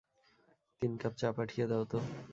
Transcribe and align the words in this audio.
তিন 0.81 0.91
কাপ 1.01 1.13
চা 1.17 1.29
পাঠিয়ে 1.37 1.65
দাও 1.67 1.83
তো। 1.91 1.99